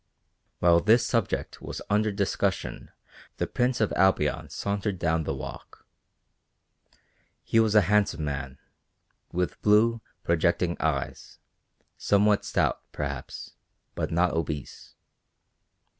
[0.57, 2.89] While this subject was under discussion
[3.37, 5.85] the Prince of Albion sauntered down the walk.
[7.43, 8.57] He was a handsome man,
[9.31, 11.37] with blue projecting eyes,
[11.97, 13.53] somewhat stout, perhaps,
[13.93, 14.95] but not obese.